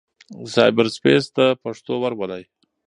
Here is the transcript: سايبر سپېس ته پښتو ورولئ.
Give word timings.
سايبر 0.53 0.85
سپېس 0.95 1.25
ته 1.35 1.45
پښتو 1.63 1.93
ورولئ. 2.01 2.43